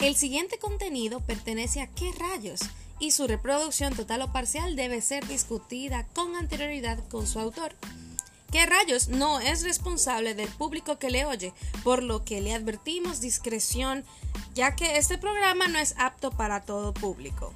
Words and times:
El 0.00 0.14
siguiente 0.14 0.58
contenido 0.58 1.20
pertenece 1.20 1.80
a 1.80 1.88
qué 1.88 2.12
rayos 2.12 2.60
y 3.00 3.10
su 3.10 3.26
reproducción 3.26 3.96
total 3.96 4.22
o 4.22 4.32
parcial 4.32 4.76
debe 4.76 5.00
ser 5.00 5.26
discutida 5.26 6.06
con 6.14 6.36
anterioridad 6.36 6.98
con 7.08 7.26
su 7.26 7.40
autor. 7.40 7.74
¿Qué 8.52 8.64
rayos 8.64 9.08
no 9.08 9.40
es 9.40 9.64
responsable 9.64 10.34
del 10.34 10.48
público 10.48 10.98
que 10.98 11.10
le 11.10 11.26
oye, 11.26 11.52
por 11.82 12.02
lo 12.02 12.24
que 12.24 12.40
le 12.40 12.54
advertimos 12.54 13.20
discreción, 13.20 14.04
ya 14.54 14.76
que 14.76 14.98
este 14.98 15.18
programa 15.18 15.66
no 15.66 15.78
es 15.78 15.94
apto 15.98 16.30
para 16.30 16.62
todo 16.64 16.94
público. 16.94 17.52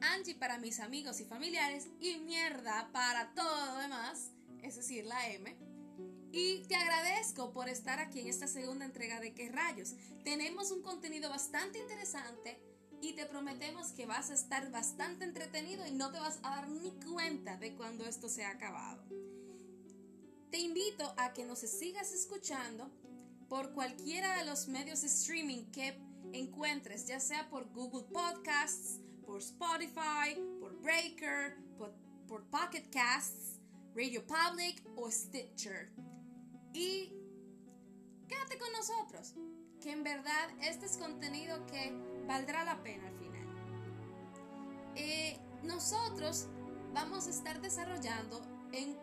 Angie 0.00 0.34
para 0.34 0.58
mis 0.58 0.80
amigos 0.80 1.20
y 1.20 1.24
familiares 1.24 1.88
y 2.00 2.18
mierda 2.18 2.90
para 2.92 3.34
todo 3.34 3.66
lo 3.66 3.78
demás, 3.78 4.30
es 4.62 4.76
decir, 4.76 5.04
la 5.04 5.28
M. 5.30 5.56
Y 6.32 6.62
te 6.66 6.74
agradezco 6.74 7.52
por 7.52 7.68
estar 7.68 7.98
aquí 8.00 8.20
en 8.20 8.28
esta 8.28 8.48
segunda 8.48 8.84
entrega 8.84 9.20
de 9.20 9.34
¿Qué 9.34 9.48
rayos? 9.50 9.94
Tenemos 10.24 10.70
un 10.70 10.82
contenido 10.82 11.30
bastante 11.30 11.78
interesante 11.78 12.60
y 13.00 13.12
te 13.12 13.26
prometemos 13.26 13.92
que 13.92 14.06
vas 14.06 14.30
a 14.30 14.34
estar 14.34 14.70
bastante 14.70 15.24
entretenido 15.24 15.86
y 15.86 15.92
no 15.92 16.10
te 16.10 16.18
vas 16.18 16.38
a 16.42 16.56
dar 16.56 16.68
ni 16.68 16.92
cuenta 17.00 17.56
de 17.56 17.74
cuando 17.74 18.04
esto 18.06 18.28
se 18.28 18.44
ha 18.44 18.50
acabado. 18.50 19.04
Te 20.50 20.58
invito 20.58 21.14
a 21.16 21.32
que 21.32 21.44
nos 21.44 21.60
sigas 21.60 22.12
escuchando 22.12 22.90
por 23.48 23.72
cualquiera 23.72 24.36
de 24.36 24.44
los 24.44 24.68
medios 24.68 25.02
de 25.02 25.08
streaming 25.08 25.70
que 25.70 26.00
encuentres, 26.32 27.06
ya 27.06 27.20
sea 27.20 27.48
por 27.50 27.70
Google 27.72 28.04
Podcasts, 28.12 29.00
por 29.24 29.40
Spotify, 29.40 30.40
por 30.60 30.74
Breaker, 30.80 31.56
por, 31.78 31.92
por 32.26 32.44
Pocket 32.44 32.88
Casts, 32.90 33.60
Radio 33.94 34.24
Public 34.26 34.82
o 34.96 35.10
Stitcher. 35.10 35.90
Y 36.72 37.12
quédate 38.28 38.58
con 38.58 38.72
nosotros, 38.72 39.34
que 39.80 39.92
en 39.92 40.02
verdad 40.02 40.50
este 40.62 40.86
es 40.86 40.96
contenido 40.96 41.64
que 41.66 41.92
valdrá 42.26 42.64
la 42.64 42.82
pena 42.82 43.08
al 43.08 43.16
final. 43.16 43.46
Eh, 44.96 45.38
nosotros 45.62 46.48
vamos 46.92 47.26
a 47.26 47.30
estar 47.30 47.60
desarrollando 47.60 48.40
en 48.72 48.96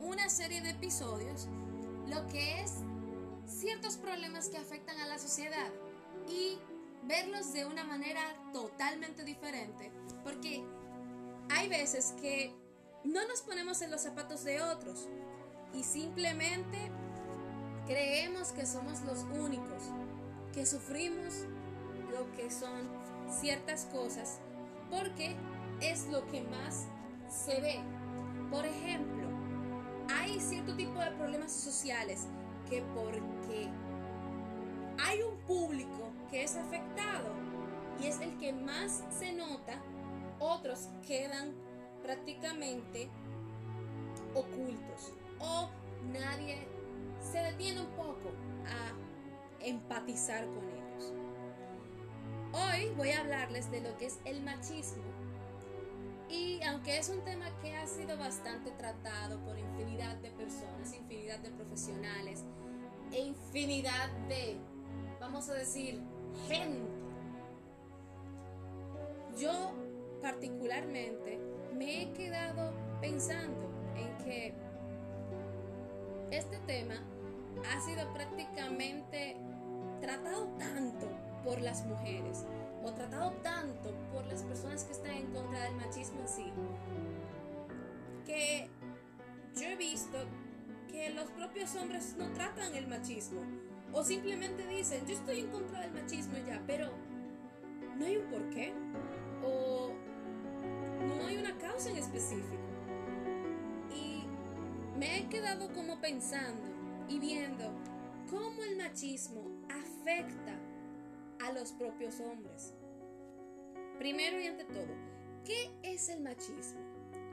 una 0.00 0.28
serie 0.28 0.60
de 0.62 0.70
episodios 0.70 1.48
lo 2.06 2.26
que 2.26 2.62
es 2.62 2.76
ciertos 3.46 3.96
problemas 3.96 4.48
que 4.48 4.56
afectan 4.56 4.98
a 4.98 5.06
la 5.06 5.18
sociedad 5.18 5.70
y 6.28 6.58
verlos 7.04 7.52
de 7.52 7.66
una 7.66 7.84
manera 7.84 8.20
totalmente 8.52 9.24
diferente, 9.24 9.90
porque 10.22 10.64
hay 11.50 11.68
veces 11.68 12.14
que 12.20 12.54
no 13.04 13.26
nos 13.26 13.42
ponemos 13.42 13.80
en 13.82 13.90
los 13.90 14.02
zapatos 14.02 14.44
de 14.44 14.60
otros 14.60 15.08
y 15.72 15.84
simplemente 15.84 16.90
creemos 17.86 18.52
que 18.52 18.66
somos 18.66 19.00
los 19.02 19.22
únicos 19.24 19.84
que 20.52 20.66
sufrimos 20.66 21.46
lo 22.10 22.30
que 22.32 22.50
son 22.50 22.88
ciertas 23.30 23.86
cosas 23.86 24.40
porque 24.90 25.36
es 25.80 26.06
lo 26.08 26.26
que 26.26 26.42
más 26.42 26.86
se 27.28 27.60
ve. 27.60 27.80
Por 28.50 28.66
ejemplo, 28.66 29.28
hay 30.12 30.40
cierto 30.40 30.74
tipo 30.76 30.98
de 30.98 31.10
problemas 31.12 31.52
sociales 31.52 32.26
que 32.68 32.82
porque 32.94 33.68
hay 34.98 35.22
un 35.22 35.38
público 35.46 36.09
que 36.30 36.44
es 36.44 36.56
afectado 36.56 37.28
y 38.00 38.06
es 38.06 38.20
el 38.20 38.36
que 38.38 38.52
más 38.52 39.04
se 39.10 39.32
nota, 39.32 39.80
otros 40.38 40.88
quedan 41.06 41.52
prácticamente 42.02 43.10
ocultos 44.34 45.12
o 45.38 45.68
nadie 46.12 46.66
se 47.20 47.38
detiene 47.38 47.80
un 47.80 47.90
poco 47.90 48.30
a 48.66 49.64
empatizar 49.64 50.44
con 50.46 50.64
ellos. 50.64 51.12
Hoy 52.52 52.92
voy 52.96 53.10
a 53.10 53.20
hablarles 53.20 53.70
de 53.70 53.80
lo 53.80 53.96
que 53.98 54.06
es 54.06 54.18
el 54.24 54.42
machismo 54.42 55.04
y 56.28 56.62
aunque 56.62 56.98
es 56.98 57.08
un 57.08 57.22
tema 57.24 57.46
que 57.60 57.76
ha 57.76 57.86
sido 57.86 58.16
bastante 58.16 58.70
tratado 58.72 59.44
por 59.44 59.58
infinidad 59.58 60.16
de 60.16 60.30
personas, 60.30 60.94
infinidad 60.94 61.40
de 61.40 61.50
profesionales 61.50 62.44
e 63.12 63.20
infinidad 63.20 64.08
de, 64.28 64.56
vamos 65.20 65.48
a 65.48 65.54
decir, 65.54 66.00
gente, 66.48 66.90
yo 69.36 69.72
particularmente 70.20 71.38
me 71.74 72.02
he 72.02 72.12
quedado 72.12 72.72
pensando 73.00 73.70
en 73.96 74.24
que 74.24 74.54
este 76.30 76.58
tema 76.60 77.02
ha 77.72 77.80
sido 77.80 78.12
prácticamente 78.12 79.36
tratado 80.00 80.46
tanto 80.58 81.08
por 81.44 81.60
las 81.60 81.84
mujeres 81.86 82.44
o 82.84 82.92
tratado 82.92 83.32
tanto 83.42 83.94
por 84.12 84.26
las 84.26 84.42
personas 84.42 84.84
que 84.84 84.92
están 84.92 85.12
en 85.12 85.32
contra 85.32 85.64
del 85.64 85.74
machismo 85.76 86.20
en 86.20 86.28
sí 86.28 86.52
que 88.26 88.68
yo 89.56 89.66
he 89.66 89.76
visto 89.76 90.18
que 90.88 91.10
los 91.10 91.30
propios 91.30 91.74
hombres 91.76 92.14
no 92.16 92.32
tratan 92.32 92.74
el 92.74 92.86
machismo 92.86 93.42
o 93.92 94.04
simplemente 94.04 94.66
dicen 94.66 95.06
yo 95.06 95.14
estoy 95.14 95.40
en 95.40 95.48
contra 95.48 95.80
del 95.80 95.92
machismo 95.92 96.34
ya 96.46 96.62
pero 96.66 96.90
no 97.96 98.06
hay 98.06 98.16
un 98.16 98.30
porqué 98.30 98.72
o 99.44 99.92
no 101.06 101.26
hay 101.26 101.36
una 101.36 101.56
causa 101.58 101.90
en 101.90 101.96
específico 101.96 102.56
y 103.94 104.24
me 104.98 105.18
he 105.18 105.28
quedado 105.28 105.72
como 105.72 106.00
pensando 106.00 106.68
y 107.08 107.18
viendo 107.18 107.72
cómo 108.30 108.62
el 108.62 108.76
machismo 108.76 109.44
afecta 109.68 110.56
a 111.44 111.52
los 111.52 111.72
propios 111.72 112.20
hombres. 112.20 112.74
Primero 113.98 114.40
y 114.40 114.46
ante 114.46 114.64
todo, 114.64 114.94
¿qué 115.44 115.70
es 115.82 116.08
el 116.08 116.20
machismo? 116.20 116.80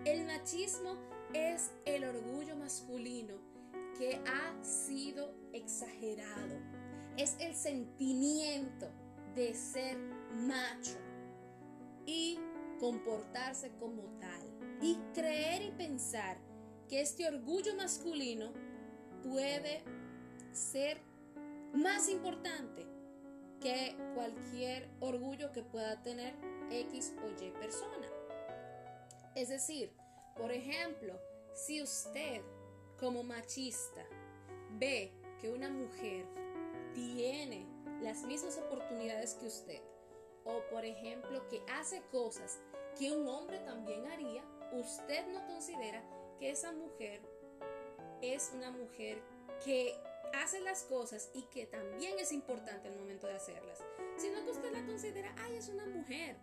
El 0.05 0.25
machismo 0.25 0.95
es 1.33 1.71
el 1.85 2.03
orgullo 2.03 2.55
masculino 2.55 3.35
que 3.97 4.19
ha 4.25 4.63
sido 4.63 5.33
exagerado. 5.53 6.59
Es 7.17 7.37
el 7.39 7.55
sentimiento 7.55 8.89
de 9.35 9.53
ser 9.53 9.97
macho 10.35 10.97
y 12.05 12.39
comportarse 12.79 13.71
como 13.79 14.03
tal. 14.19 14.41
Y 14.81 14.95
creer 15.13 15.63
y 15.63 15.71
pensar 15.71 16.37
que 16.87 17.01
este 17.01 17.27
orgullo 17.27 17.75
masculino 17.75 18.53
puede 19.23 19.83
ser 20.51 21.01
más 21.73 22.09
importante 22.09 22.87
que 23.59 23.95
cualquier 24.13 24.89
orgullo 24.99 25.51
que 25.51 25.63
pueda 25.63 26.01
tener 26.03 26.35
X 26.71 27.13
o 27.23 27.43
Y 27.43 27.51
persona. 27.51 28.07
Es 29.35 29.49
decir, 29.49 29.91
por 30.35 30.51
ejemplo, 30.51 31.19
si 31.53 31.81
usted 31.81 32.41
como 32.99 33.23
machista 33.23 34.05
ve 34.79 35.11
que 35.39 35.49
una 35.51 35.69
mujer 35.69 36.25
tiene 36.93 37.67
las 38.01 38.23
mismas 38.23 38.57
oportunidades 38.57 39.35
que 39.35 39.47
usted, 39.47 39.81
o 40.43 40.61
por 40.71 40.85
ejemplo 40.85 41.47
que 41.47 41.61
hace 41.73 42.01
cosas 42.11 42.59
que 42.97 43.11
un 43.11 43.27
hombre 43.27 43.59
también 43.59 44.05
haría, 44.07 44.43
usted 44.71 45.27
no 45.27 45.45
considera 45.45 46.03
que 46.39 46.51
esa 46.51 46.71
mujer 46.71 47.21
es 48.21 48.51
una 48.55 48.71
mujer 48.71 49.21
que 49.63 49.93
hace 50.33 50.59
las 50.61 50.83
cosas 50.83 51.29
y 51.33 51.43
que 51.43 51.65
también 51.65 52.17
es 52.19 52.31
importante 52.31 52.87
el 52.87 52.97
momento 52.97 53.27
de 53.27 53.35
hacerlas, 53.35 53.83
sino 54.17 54.43
que 54.43 54.51
usted 54.51 54.71
la 54.71 54.85
considera, 54.85 55.33
ay, 55.39 55.55
es 55.55 55.69
una 55.69 55.85
mujer. 55.85 56.37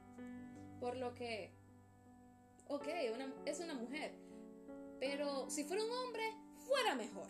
Por 0.80 0.96
lo 0.96 1.14
que, 1.14 1.52
ok, 2.68 2.86
es 3.46 3.60
una 3.60 3.74
mujer, 3.74 4.14
pero 5.00 5.48
si 5.48 5.64
fuera 5.64 5.84
un 5.84 5.90
hombre, 5.90 6.22
fuera 6.66 6.94
mejor. 6.94 7.28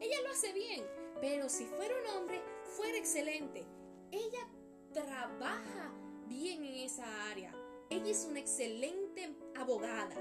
Ella 0.00 0.20
lo 0.22 0.30
hace 0.30 0.52
bien, 0.52 0.84
pero 1.20 1.48
si 1.48 1.64
fuera 1.66 1.94
un 2.02 2.16
hombre, 2.16 2.42
fuera 2.76 2.96
excelente. 2.98 3.64
Ella 4.10 4.48
trabaja 4.92 5.92
bien 6.26 6.64
en 6.64 6.74
esa 6.74 7.30
área. 7.30 7.54
Ella 7.90 8.10
es 8.10 8.26
una 8.28 8.40
excelente 8.40 9.34
abogada. 9.56 10.16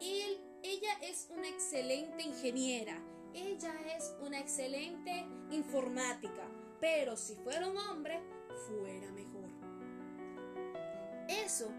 Ella 0.00 0.92
es 1.02 1.28
una 1.30 1.48
excelente 1.48 2.22
ingeniera 2.22 3.00
ella 3.34 3.74
es 3.96 4.14
una 4.20 4.40
excelente 4.40 5.26
informática, 5.50 6.42
pero 6.80 7.16
si 7.16 7.34
fuera 7.36 7.68
un 7.68 7.76
hombre, 7.76 8.20
fuera 8.66 9.12
mejor. 9.12 9.50
Eso 11.28 11.70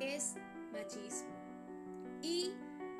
es 0.00 0.34
machismo. 0.72 1.28
Y 2.22 2.52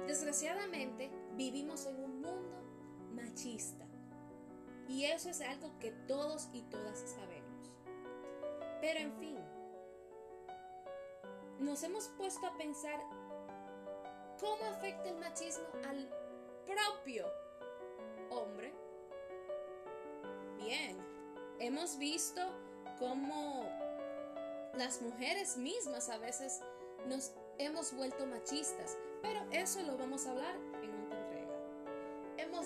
desgraciadamente 0.07 1.11
vivimos 1.37 1.87
en 1.87 2.03
un 2.03 2.21
mundo 2.21 3.11
machista. 3.15 3.87
Y 4.93 5.07
eso 5.07 5.31
es 5.31 5.41
algo 5.41 5.73
que 5.81 5.91
todos 6.07 6.51
y 6.53 6.61
todas 6.65 6.99
sabemos. 6.99 7.71
Pero 8.83 9.01
en 9.01 9.13
fin, 9.15 9.39
nos 11.61 11.83
hemos 11.83 12.09
puesto 12.09 12.47
a 12.47 12.55
pensar 12.59 13.01
cómo 14.39 14.63
afecta 14.67 15.09
el 15.09 15.17
machismo 15.17 15.65
al 15.89 16.11
propio 16.67 17.27
hombre. 18.29 18.75
Bien, 20.59 20.99
hemos 21.59 21.97
visto 21.97 22.43
cómo 22.99 23.65
las 24.75 25.01
mujeres 25.01 25.57
mismas 25.57 26.11
a 26.11 26.19
veces 26.19 26.61
nos 27.09 27.33
hemos 27.57 27.95
vuelto 27.95 28.27
machistas, 28.27 28.99
pero 29.23 29.41
eso 29.53 29.81
lo 29.85 29.97
vamos 29.97 30.27
a 30.27 30.33
hablar. 30.33 30.72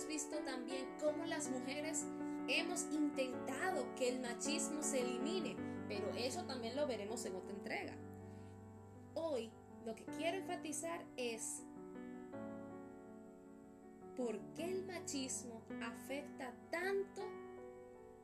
Visto 0.08 0.38
también 0.44 0.86
cómo 1.00 1.24
las 1.24 1.48
mujeres 1.48 2.06
hemos 2.48 2.84
intentado 2.92 3.92
que 3.96 4.08
el 4.08 4.20
machismo 4.20 4.82
se 4.82 5.00
elimine, 5.00 5.56
pero 5.88 6.08
eso 6.10 6.44
también 6.44 6.76
lo 6.76 6.86
veremos 6.86 7.24
en 7.24 7.34
otra 7.34 7.52
entrega. 7.52 7.94
Hoy 9.14 9.50
lo 9.84 9.94
que 9.94 10.04
quiero 10.04 10.38
enfatizar 10.38 11.04
es 11.16 11.64
por 14.16 14.38
qué 14.54 14.64
el 14.64 14.86
machismo 14.86 15.62
afecta 15.82 16.54
tanto 16.70 17.22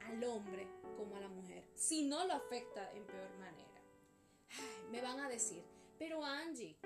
al 0.07 0.23
hombre 0.25 0.69
como 0.97 1.17
a 1.17 1.21
la 1.21 1.29
mujer, 1.29 1.69
si 1.75 2.07
no 2.09 2.25
lo 2.27 2.35
afecta 2.35 2.91
en 2.93 3.05
peor 3.07 3.31
manera. 3.39 3.69
me 4.91 5.01
van 5.01 5.21
a 5.21 5.29
decir, 5.29 5.65
pero 5.99 6.25
Angie, 6.25 6.77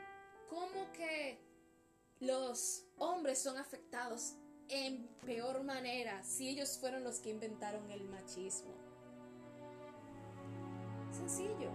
¿cómo 0.48 0.90
que 0.92 1.38
los 2.20 2.86
hombres 2.96 3.42
son 3.42 3.58
afectados 3.58 4.36
en 4.68 5.06
peor 5.24 5.62
manera 5.64 6.22
si 6.22 6.48
ellos 6.48 6.78
fueron 6.78 7.04
los 7.04 7.20
que 7.20 7.30
inventaron 7.30 7.90
el 7.90 8.04
machismo? 8.04 8.74
Sencillo, 11.10 11.70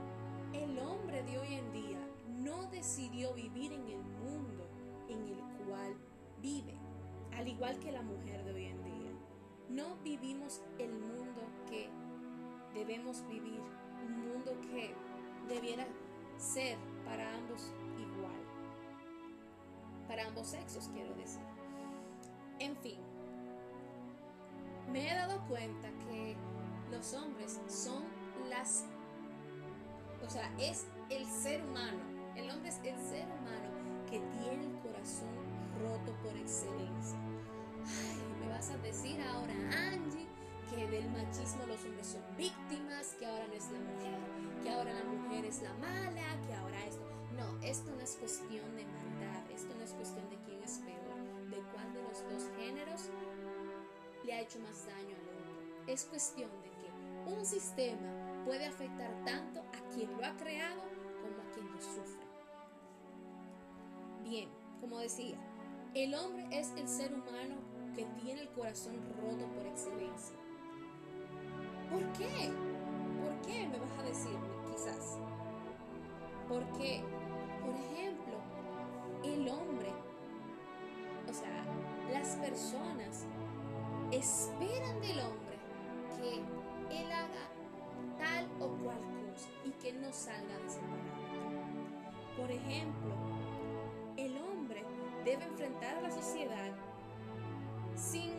el 0.53 0.77
hombre 0.79 1.23
de 1.23 1.37
hoy 1.37 1.53
en 1.55 1.71
día 1.71 1.99
no 2.27 2.67
decidió 2.67 3.33
vivir 3.33 3.71
en 3.73 3.87
el 3.87 4.03
mundo 4.03 4.67
en 5.09 5.27
el 5.27 5.65
cual 5.65 5.95
vive, 6.41 6.75
al 7.33 7.47
igual 7.47 7.79
que 7.79 7.91
la 7.91 8.01
mujer 8.01 8.43
de 8.43 8.53
hoy 8.53 8.65
en 8.65 8.83
día. 8.83 9.11
No 9.69 9.95
vivimos 10.03 10.61
el 10.79 10.91
mundo 10.91 11.41
que 11.69 11.89
debemos 12.73 13.25
vivir, 13.27 13.61
un 14.05 14.27
mundo 14.27 14.59
que 14.61 14.93
debiera 15.47 15.87
ser 16.37 16.77
para 17.05 17.35
ambos 17.35 17.73
igual. 17.97 18.41
Para 20.07 20.27
ambos 20.27 20.47
sexos, 20.47 20.89
quiero 20.93 21.13
decir. 21.15 21.50
En 22.61 22.77
fin, 22.77 22.95
me 24.91 25.11
he 25.11 25.15
dado 25.15 25.41
cuenta 25.47 25.89
que 26.07 26.35
los 26.91 27.11
hombres 27.15 27.59
son 27.67 28.03
las... 28.51 28.85
O 30.23 30.29
sea, 30.29 30.47
es 30.59 30.85
el 31.09 31.25
ser 31.25 31.63
humano. 31.63 31.97
El 32.35 32.51
hombre 32.51 32.69
es 32.69 32.77
el 32.83 32.95
ser 32.99 33.25
humano 33.25 33.67
que 34.05 34.19
tiene 34.19 34.65
el 34.65 34.79
corazón 34.79 35.33
roto 35.81 36.13
por 36.21 36.37
excelencia. 36.37 37.17
Ay, 37.83 38.45
me 38.45 38.49
vas 38.53 38.69
a 38.69 38.77
decir 38.77 39.19
ahora, 39.23 39.53
Angie, 39.89 40.27
que 40.69 40.85
del 40.85 41.09
machismo 41.09 41.65
los 41.65 41.83
hombres 41.83 42.05
son 42.05 42.21
víctimas, 42.37 43.15
que 43.17 43.25
ahora 43.25 43.47
no 43.47 43.53
es 43.53 43.71
la 43.71 43.79
mujer, 43.79 44.19
que 44.61 44.69
ahora 44.69 44.93
la 44.93 45.03
mujer 45.05 45.45
es 45.45 45.63
la 45.63 45.73
mala, 45.79 46.39
que 46.45 46.53
ahora 46.53 46.85
esto. 46.85 47.09
No, 47.35 47.59
esto 47.65 47.89
no 47.89 48.01
es 48.01 48.17
cuestión 48.17 48.75
de 48.75 48.85
maldad, 48.85 49.49
esto 49.49 49.73
no 49.75 49.83
es 49.83 49.93
cuestión 49.93 50.29
de 50.29 50.37
cuál 51.73 51.93
de 51.93 52.01
los 52.03 52.23
dos 52.29 52.49
géneros 52.57 53.09
le 54.23 54.33
ha 54.33 54.41
hecho 54.41 54.59
más 54.59 54.85
daño 54.85 55.15
al 55.15 55.29
otro. 55.29 55.87
Es 55.87 56.05
cuestión 56.05 56.49
de 56.61 56.69
que 56.69 57.31
un 57.33 57.45
sistema 57.45 58.43
puede 58.45 58.65
afectar 58.65 59.11
tanto 59.25 59.61
a 59.61 59.89
quien 59.93 60.11
lo 60.17 60.25
ha 60.25 60.35
creado 60.37 60.81
como 61.21 61.41
a 61.41 61.51
quien 61.53 61.71
lo 61.71 61.81
sufre. 61.81 62.25
Bien, 64.23 64.49
como 64.79 64.99
decía, 64.99 65.37
el 65.93 66.13
hombre 66.15 66.47
es 66.51 66.71
el 66.77 66.87
ser 66.87 67.13
humano 67.13 67.55
que 67.95 68.05
tiene 68.21 68.41
el 68.41 68.49
corazón 68.49 68.95
roto 69.21 69.45
por 69.53 69.65
excelencia. 69.67 70.37
¿Por 71.91 72.01
qué? 72.13 72.49
¿Por 73.21 73.41
qué 73.41 73.67
me 73.67 73.77
vas 73.77 73.99
a 73.99 74.03
decir 74.03 74.37
quizás? 74.71 75.19
Porque, 76.47 77.03
esperan 84.21 85.01
del 85.01 85.19
hombre 85.19 85.57
que 86.15 86.35
él 86.95 87.11
haga 87.11 87.49
tal 88.19 88.45
o 88.59 88.67
cual 88.83 88.99
cosa 88.99 89.49
y 89.65 89.71
que 89.81 89.93
no 89.93 90.13
salga 90.13 90.59
de 90.59 90.67
ese 90.67 90.79
Por 92.37 92.51
ejemplo, 92.51 93.15
el 94.17 94.37
hombre 94.37 94.85
debe 95.25 95.43
enfrentar 95.43 95.97
a 95.97 96.01
la 96.01 96.11
sociedad 96.11 96.71
sin 97.95 98.31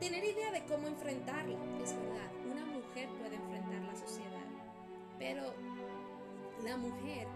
tener 0.00 0.24
idea 0.24 0.50
de 0.50 0.64
cómo 0.64 0.88
enfrentarla. 0.88 1.56
Es 1.80 1.94
verdad, 1.94 2.30
una 2.44 2.64
mujer 2.64 3.08
puede 3.20 3.36
enfrentar 3.36 3.80
la 3.82 3.94
sociedad, 3.94 4.48
pero 5.20 5.54
la 6.64 6.76
mujer 6.76 7.28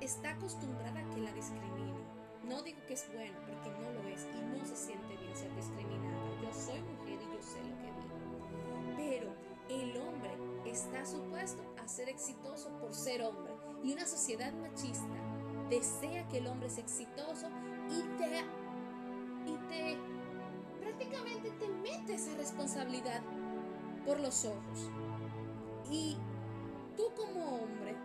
está 0.00 0.30
acostumbrada 0.30 0.98
a 0.98 1.14
que 1.14 1.20
la 1.20 1.32
discrimine. 1.32 2.05
No 2.48 2.62
digo 2.62 2.78
que 2.86 2.94
es 2.94 3.06
bueno, 3.12 3.38
porque 3.46 3.70
no 3.70 3.92
lo 3.92 4.08
es 4.08 4.24
y 4.24 4.58
no 4.58 4.64
se 4.64 4.76
siente 4.76 5.16
bien 5.16 5.36
ser 5.36 5.54
discriminada. 5.56 6.40
Yo 6.42 6.52
soy 6.52 6.80
mujer 6.80 7.18
y 7.20 7.36
yo 7.36 7.42
sé 7.42 7.58
lo 7.64 7.76
que 7.78 7.90
digo. 7.90 8.96
Pero 8.96 9.32
el 9.68 9.96
hombre 9.96 10.30
está 10.64 11.04
supuesto 11.04 11.62
a 11.82 11.88
ser 11.88 12.08
exitoso 12.08 12.70
por 12.78 12.94
ser 12.94 13.22
hombre. 13.22 13.52
Y 13.82 13.92
una 13.92 14.06
sociedad 14.06 14.52
machista 14.52 15.06
desea 15.68 16.26
que 16.28 16.38
el 16.38 16.46
hombre 16.46 16.70
sea 16.70 16.84
exitoso 16.84 17.48
y 17.90 18.02
te, 18.16 18.44
y 19.50 19.56
te 19.68 19.98
prácticamente 20.80 21.50
te 21.50 21.68
mete 21.68 22.14
esa 22.14 22.36
responsabilidad 22.36 23.22
por 24.04 24.20
los 24.20 24.44
ojos. 24.44 24.90
Y 25.90 26.16
tú 26.96 27.04
como 27.16 27.62
hombre 27.62 27.96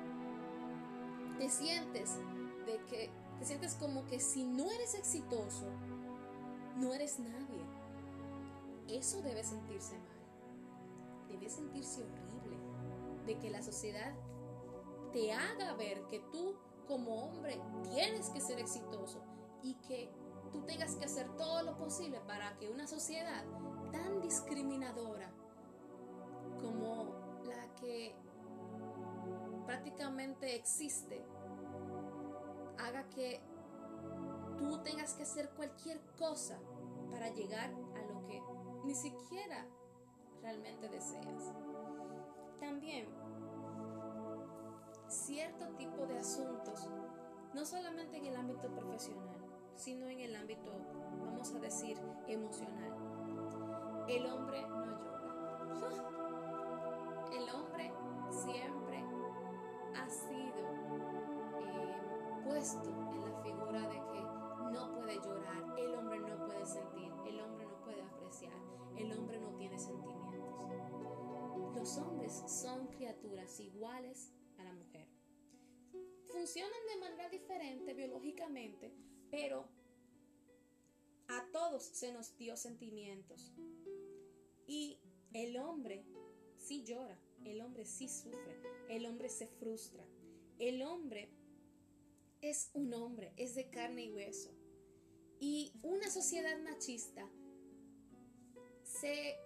te 1.37 1.47
sientes 1.49 2.17
de 2.65 2.79
que 2.89 3.20
te 3.41 3.47
sientes 3.47 3.73
como 3.73 4.05
que 4.05 4.19
si 4.19 4.43
no 4.43 4.69
eres 4.69 4.93
exitoso, 4.93 5.65
no 6.75 6.93
eres 6.93 7.17
nadie. 7.17 7.65
Eso 8.87 9.23
debe 9.23 9.43
sentirse 9.43 9.97
mal. 9.97 11.27
Debe 11.27 11.49
sentirse 11.49 12.03
horrible 12.03 12.55
de 13.25 13.39
que 13.39 13.49
la 13.49 13.63
sociedad 13.63 14.13
te 15.11 15.33
haga 15.33 15.73
ver 15.73 16.05
que 16.05 16.19
tú 16.31 16.53
como 16.87 17.15
hombre 17.15 17.59
tienes 17.89 18.29
que 18.29 18.41
ser 18.41 18.59
exitoso 18.59 19.23
y 19.63 19.73
que 19.87 20.11
tú 20.51 20.61
tengas 20.67 20.93
que 20.95 21.05
hacer 21.05 21.27
todo 21.35 21.63
lo 21.63 21.75
posible 21.79 22.21
para 22.27 22.55
que 22.57 22.69
una 22.69 22.85
sociedad 22.85 23.43
tan 23.91 24.21
discriminadora 24.21 25.33
como 26.61 27.41
la 27.45 27.73
que 27.73 28.15
prácticamente 29.65 30.53
existe 30.53 31.25
haga 32.85 33.07
que 33.09 33.41
tú 34.57 34.81
tengas 34.83 35.13
que 35.13 35.23
hacer 35.23 35.49
cualquier 35.51 35.99
cosa 36.17 36.59
para 37.11 37.29
llegar 37.29 37.71
a 37.71 38.01
lo 38.13 38.25
que 38.27 38.41
ni 38.83 38.95
siquiera 38.95 39.65
realmente 40.41 40.89
deseas. 40.89 41.53
También 42.59 43.07
cierto 45.07 45.67
tipo 45.77 46.05
de 46.05 46.17
asuntos, 46.19 46.89
no 47.53 47.65
solamente 47.65 48.17
en 48.17 48.25
el 48.25 48.35
ámbito 48.35 48.69
profesional, 48.69 49.37
sino 49.75 50.07
en 50.07 50.19
el 50.19 50.35
ámbito, 50.35 50.71
vamos 51.25 51.53
a 51.53 51.59
decir, 51.59 51.97
emocional. 52.27 52.93
El 54.07 54.25
hombre 54.27 54.61
no 54.67 55.75
llora. 55.75 56.17
El 57.31 57.49
hombre 57.49 57.91
siempre 58.29 59.03
ha 59.95 60.09
sido 60.09 60.80
puesto 62.51 62.89
en 63.13 63.21
la 63.21 63.41
figura 63.43 63.87
de 63.87 63.95
que 64.11 64.21
no 64.73 64.93
puede 64.93 65.15
llorar, 65.15 65.79
el 65.79 65.95
hombre 65.95 66.19
no 66.19 66.45
puede 66.45 66.65
sentir, 66.65 67.09
el 67.25 67.39
hombre 67.39 67.65
no 67.65 67.81
puede 67.81 68.01
apreciar, 68.01 68.53
el 68.97 69.11
hombre 69.13 69.39
no 69.39 69.55
tiene 69.55 69.79
sentimientos. 69.79 70.67
Los 71.73 71.97
hombres 71.97 72.43
son 72.47 72.87
criaturas 72.87 73.57
iguales 73.61 74.33
a 74.57 74.65
la 74.65 74.73
mujer. 74.73 75.07
Funcionan 76.27 76.87
de 76.93 76.99
manera 76.99 77.29
diferente 77.29 77.93
biológicamente, 77.93 78.93
pero 79.29 79.69
a 81.29 81.45
todos 81.53 81.83
se 81.83 82.11
nos 82.11 82.35
dio 82.37 82.57
sentimientos. 82.57 83.53
Y 84.67 84.99
el 85.31 85.55
hombre 85.55 86.05
sí 86.57 86.83
llora, 86.83 87.17
el 87.45 87.61
hombre 87.61 87.85
sí 87.85 88.09
sufre, 88.09 88.61
el 88.89 89.05
hombre 89.05 89.29
se 89.29 89.47
frustra. 89.47 90.05
El 90.59 90.83
hombre 90.83 91.31
es 92.41 92.71
un 92.73 92.93
hombre, 92.93 93.33
es 93.37 93.55
de 93.55 93.69
carne 93.69 94.05
y 94.05 94.11
hueso. 94.11 94.51
Y 95.39 95.73
una 95.83 96.09
sociedad 96.09 96.57
machista 96.59 97.29
se 98.83 99.37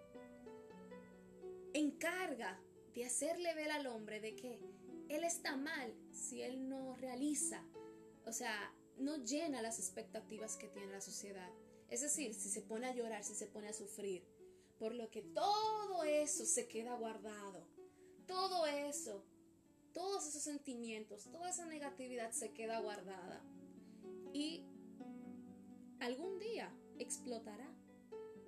encarga 1.73 2.59
de 2.93 3.05
hacerle 3.05 3.53
ver 3.53 3.71
al 3.71 3.87
hombre 3.87 4.19
de 4.19 4.35
que 4.35 4.59
él 5.09 5.23
está 5.23 5.55
mal 5.55 5.93
si 6.11 6.41
él 6.41 6.67
no 6.67 6.95
realiza, 6.95 7.63
o 8.25 8.31
sea, 8.31 8.73
no 8.97 9.17
llena 9.17 9.61
las 9.61 9.79
expectativas 9.79 10.55
que 10.55 10.69
tiene 10.69 10.91
la 10.91 11.01
sociedad. 11.01 11.49
Es 11.89 12.01
decir, 12.01 12.33
si 12.33 12.49
se 12.49 12.61
pone 12.61 12.87
a 12.87 12.95
llorar, 12.95 13.23
si 13.23 13.35
se 13.35 13.47
pone 13.47 13.67
a 13.67 13.73
sufrir, 13.73 14.25
por 14.79 14.93
lo 14.93 15.09
que 15.09 15.21
todo 15.21 16.03
eso 16.03 16.45
se 16.45 16.67
queda 16.67 16.95
guardado, 16.95 17.67
todo 18.25 18.65
eso, 18.65 19.23
todos 19.95 20.27
esos 20.27 20.43
sentimientos, 20.43 21.23
toda 21.31 21.49
esa 21.49 21.65
negatividad 21.65 22.31
se 22.31 22.51
queda 22.51 22.81
guardada 22.81 23.41
y 24.33 24.65
algún 26.01 26.37
día 26.37 26.69
explotará 26.99 27.73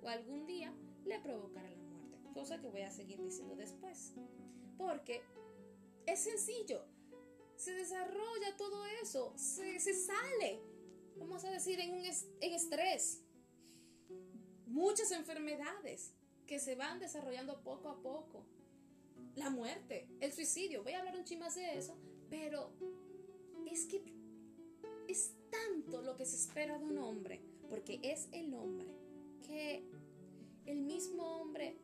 o 0.02 0.08
algún 0.08 0.46
día 0.46 0.74
le 1.06 1.18
provocará 1.20 1.70
la 1.70 1.82
muerte, 1.82 2.18
cosa 2.34 2.60
que 2.60 2.68
voy 2.68 2.82
a 2.82 2.90
seguir 2.90 3.22
diciendo 3.22 3.56
después, 3.56 4.12
porque 4.76 5.22
es 6.04 6.20
sencillo, 6.20 6.84
se 7.56 7.72
desarrolla 7.72 8.56
todo 8.58 8.84
eso, 9.02 9.32
se, 9.38 9.78
sale, 9.80 10.60
vamos 11.16 11.44
a 11.44 11.50
decir, 11.50 11.80
en, 11.80 11.94
en 11.94 12.54
estrés, 12.54 13.22
muchas 14.66 15.10
enfermedades 15.12 16.12
que 16.46 16.58
se 16.58 16.74
van 16.74 16.98
desarrollando 16.98 17.62
poco 17.62 17.88
a 17.88 18.02
poco. 18.02 18.44
La 19.38 19.50
muerte, 19.50 20.08
el 20.18 20.32
suicidio, 20.32 20.82
voy 20.82 20.94
a 20.94 20.98
hablar 20.98 21.16
un 21.16 21.22
ching 21.22 21.38
más 21.38 21.54
de 21.54 21.78
eso, 21.78 21.96
pero 22.28 22.72
es 23.70 23.86
que 23.86 24.02
es 25.06 25.32
tanto 25.48 26.02
lo 26.02 26.16
que 26.16 26.26
se 26.26 26.34
espera 26.34 26.76
de 26.76 26.84
un 26.84 26.98
hombre, 26.98 27.40
porque 27.70 28.00
es 28.02 28.28
el 28.32 28.52
hombre, 28.52 28.92
que 29.46 29.84
el 30.66 30.80
mismo 30.80 31.40
hombre 31.40 31.78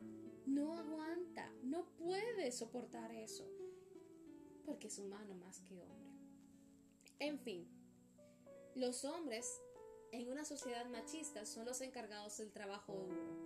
no 0.45 0.77
aguanta, 0.77 1.49
no 1.63 1.85
puede 1.95 2.51
soportar 2.51 3.13
eso, 3.13 3.47
porque 4.65 4.87
es 4.87 4.99
humano 4.99 5.33
más 5.35 5.61
que 5.61 5.79
hombre. 5.79 6.19
En 7.19 7.39
fin, 7.39 7.65
los 8.75 9.05
hombres 9.05 9.61
en 10.11 10.29
una 10.29 10.43
sociedad 10.43 10.85
machista 10.87 11.45
son 11.45 11.63
los 11.63 11.79
encargados 11.79 12.37
del 12.37 12.51
trabajo 12.51 12.93
duro. 12.95 13.44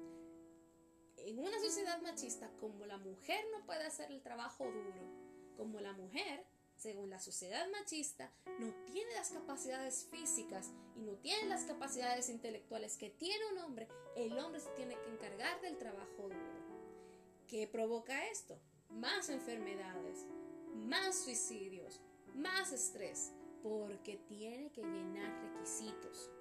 En 1.30 1.38
una 1.38 1.60
sociedad 1.60 2.02
machista, 2.02 2.50
como 2.60 2.88
la 2.88 2.98
mujer 2.98 3.46
no 3.52 3.64
puede 3.64 3.84
hacer 3.84 4.12
el 4.12 4.20
trabajo 4.20 4.66
duro, 4.66 5.54
como 5.56 5.80
la 5.80 5.94
mujer, 5.94 6.44
según 6.76 7.12
la 7.12 7.20
sociedad 7.20 7.70
machista, 7.70 8.34
no 8.58 8.74
tiene 8.86 9.14
las 9.14 9.30
capacidades 9.30 10.08
físicas 10.10 10.72
y 10.96 11.02
no 11.02 11.18
tiene 11.18 11.48
las 11.48 11.66
capacidades 11.66 12.30
intelectuales 12.30 12.98
que 12.98 13.12
tiene 13.12 13.46
un 13.52 13.60
hombre, 13.60 13.88
el 14.16 14.40
hombre 14.40 14.60
se 14.60 14.72
tiene 14.72 15.00
que 15.00 15.08
encargar 15.08 15.62
del 15.62 15.78
trabajo 15.78 16.24
duro. 16.24 17.46
¿Qué 17.48 17.68
provoca 17.68 18.28
esto? 18.30 18.60
Más 18.90 19.30
enfermedades, 19.30 20.26
más 20.74 21.16
suicidios, 21.26 22.02
más 22.34 22.72
estrés, 22.72 23.34
porque 23.62 24.18
tiene 24.28 24.72
que 24.72 24.82
llenar 24.82 25.32
requisitos 25.44 26.32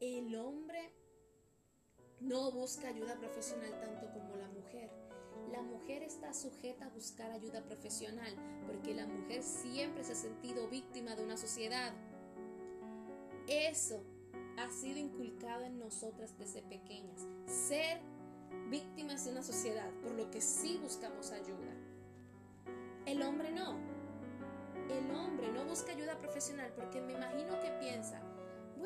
el 0.00 0.34
hombre 0.36 0.92
no 2.20 2.50
busca 2.50 2.88
ayuda 2.88 3.16
profesional 3.16 3.78
tanto 3.80 4.10
como 4.12 4.36
la 4.36 4.48
mujer. 4.48 4.90
La 5.50 5.62
mujer 5.62 6.02
está 6.02 6.32
sujeta 6.34 6.86
a 6.86 6.90
buscar 6.90 7.30
ayuda 7.30 7.62
profesional 7.62 8.34
porque 8.66 8.94
la 8.94 9.06
mujer 9.06 9.42
siempre 9.42 10.02
se 10.04 10.12
ha 10.12 10.16
sentido 10.16 10.68
víctima 10.68 11.14
de 11.14 11.24
una 11.24 11.36
sociedad. 11.36 11.92
Eso 13.46 14.02
ha 14.58 14.68
sido 14.70 14.98
inculcado 14.98 15.64
en 15.64 15.78
nosotras 15.78 16.36
desde 16.38 16.62
pequeñas. 16.62 17.26
Ser 17.46 18.00
víctimas 18.70 19.24
de 19.24 19.32
una 19.32 19.42
sociedad, 19.42 19.90
por 20.02 20.12
lo 20.12 20.30
que 20.30 20.40
sí 20.40 20.78
buscamos 20.82 21.30
ayuda. 21.30 21.72
El 23.04 23.22
hombre 23.22 23.52
no. 23.52 23.78
El 24.90 25.10
hombre 25.10 25.52
no 25.52 25.64
busca 25.64 25.92
ayuda 25.92 26.18
profesional 26.18 26.72
porque 26.74 27.00
me 27.00 27.12
imagino 27.12 27.60
que 27.60 27.70
piensa, 27.80 28.20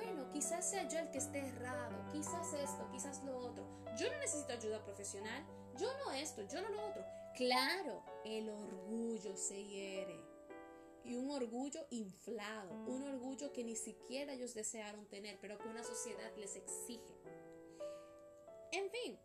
bueno, 0.02 0.30
quizás 0.32 0.68
sea 0.68 0.88
yo 0.88 0.98
el 0.98 1.10
que 1.10 1.18
esté 1.18 1.38
errado, 1.38 2.10
quizás 2.10 2.54
esto, 2.54 2.88
quizás 2.90 3.22
lo 3.24 3.36
otro. 3.36 3.64
Yo 3.98 4.10
no 4.10 4.18
necesito 4.18 4.52
ayuda 4.52 4.82
profesional, 4.82 5.44
yo 5.76 5.88
no 5.98 6.12
esto, 6.12 6.42
yo 6.42 6.62
no 6.62 6.68
lo 6.70 6.86
otro. 6.88 7.04
Claro, 7.36 8.02
el 8.24 8.48
orgullo 8.48 9.36
se 9.36 9.62
hiere. 9.62 10.18
Y 11.04 11.16
un 11.16 11.30
orgullo 11.30 11.86
inflado, 11.90 12.72
un 12.86 13.02
orgullo 13.02 13.52
que 13.52 13.64
ni 13.64 13.76
siquiera 13.76 14.32
ellos 14.32 14.54
desearon 14.54 15.06
tener, 15.06 15.38
pero 15.40 15.58
que 15.58 15.68
una 15.68 15.82
sociedad 15.82 16.30
les 16.36 16.56
exige. 16.56 17.14
En 18.72 18.90
fin, 18.90 19.18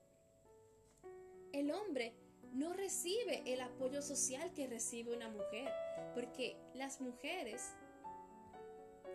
el 1.51 1.71
hombre 1.71 2.15
no 2.53 2.73
recibe 2.73 3.43
el 3.45 3.61
apoyo 3.61 4.01
social 4.01 4.53
que 4.53 4.67
recibe 4.67 5.15
una 5.15 5.29
mujer, 5.29 5.71
porque 6.13 6.57
las 6.73 7.01
mujeres, 7.01 7.73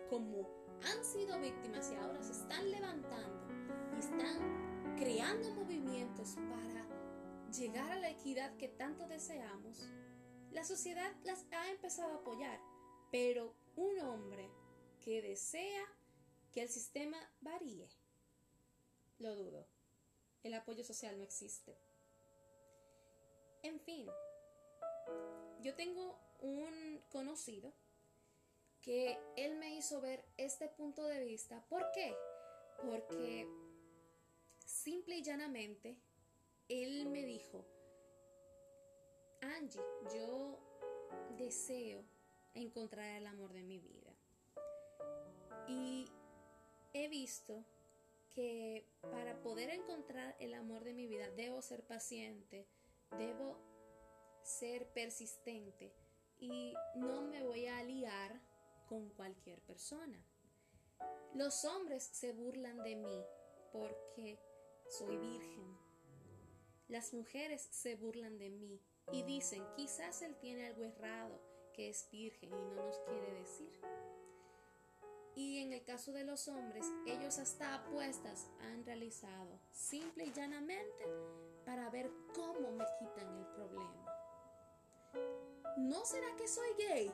como 0.09 0.60
han 0.83 1.03
sido 1.03 1.39
víctimas 1.39 1.91
y 1.91 1.95
ahora 1.95 2.21
se 2.23 2.31
están 2.31 2.69
levantando 2.71 3.47
y 3.95 3.99
están 3.99 4.95
creando 4.97 5.53
movimientos 5.55 6.35
para 6.49 6.85
llegar 7.51 7.91
a 7.91 7.99
la 7.99 8.09
equidad 8.09 8.55
que 8.57 8.67
tanto 8.67 9.07
deseamos, 9.07 9.89
la 10.51 10.63
sociedad 10.63 11.13
las 11.23 11.45
ha 11.51 11.69
empezado 11.69 12.13
a 12.13 12.17
apoyar, 12.17 12.59
pero 13.11 13.53
un 13.75 13.99
hombre 13.99 14.49
que 15.03 15.21
desea 15.21 15.85
que 16.51 16.61
el 16.61 16.69
sistema 16.69 17.17
varíe, 17.41 17.87
lo 19.19 19.35
dudo. 19.35 19.67
El 20.43 20.53
apoyo 20.53 20.83
social 20.83 21.17
no 21.17 21.23
existe. 21.23 21.77
En 23.63 23.79
fin, 23.79 24.07
yo 25.61 25.75
tengo 25.75 26.19
un 26.39 27.01
conocido 27.09 27.73
que 28.81 29.19
él 29.35 29.55
me 29.57 29.75
hizo 29.75 30.01
ver 30.01 30.23
este 30.37 30.67
punto 30.67 31.05
de 31.05 31.23
vista. 31.23 31.63
¿Por 31.69 31.91
qué? 31.91 32.15
Porque 32.83 33.47
simple 34.65 35.17
y 35.17 35.23
llanamente 35.23 35.97
él 36.67 37.05
me 37.07 37.25
dijo, 37.25 37.65
Angie, 39.41 39.81
yo 40.13 40.59
deseo 41.37 42.03
encontrar 42.53 43.17
el 43.17 43.27
amor 43.27 43.53
de 43.53 43.63
mi 43.63 43.79
vida. 43.79 44.13
Y 45.67 46.07
he 46.93 47.07
visto 47.07 47.63
que 48.29 48.85
para 49.01 49.41
poder 49.41 49.69
encontrar 49.69 50.35
el 50.39 50.53
amor 50.53 50.83
de 50.83 50.93
mi 50.93 51.07
vida 51.07 51.29
debo 51.31 51.61
ser 51.61 51.83
paciente, 51.83 52.65
debo 53.17 53.57
ser 54.41 54.87
persistente 54.87 55.91
y 56.39 56.73
no 56.95 57.21
me 57.21 57.43
voy 57.43 57.67
a 57.67 57.83
liar 57.83 58.41
con 58.91 59.09
cualquier 59.11 59.61
persona. 59.61 60.21
Los 61.33 61.63
hombres 61.63 62.03
se 62.11 62.33
burlan 62.33 62.83
de 62.83 62.97
mí 62.97 63.25
porque 63.71 64.37
soy 64.89 65.15
virgen. 65.15 65.77
Las 66.89 67.13
mujeres 67.13 67.69
se 67.71 67.95
burlan 67.95 68.37
de 68.37 68.49
mí 68.49 68.81
y 69.13 69.23
dicen, 69.23 69.63
quizás 69.77 70.21
él 70.23 70.35
tiene 70.41 70.67
algo 70.67 70.83
errado, 70.83 71.39
que 71.73 71.87
es 71.87 72.09
virgen 72.11 72.49
y 72.49 72.61
no 72.75 72.85
nos 72.85 72.99
quiere 72.99 73.31
decir. 73.31 73.79
Y 75.35 75.59
en 75.59 75.71
el 75.71 75.85
caso 75.85 76.11
de 76.11 76.25
los 76.25 76.49
hombres, 76.49 76.85
ellos 77.07 77.39
hasta 77.39 77.75
apuestas 77.75 78.49
han 78.59 78.83
realizado, 78.83 79.57
simple 79.71 80.25
y 80.25 80.33
llanamente, 80.33 81.05
para 81.63 81.89
ver 81.91 82.11
cómo 82.35 82.73
me 82.73 82.83
quitan 82.99 83.37
el 83.37 83.45
problema. 83.55 84.05
¿No 85.77 86.03
será 86.03 86.35
que 86.35 86.49
soy 86.49 86.73
gay? 86.77 87.09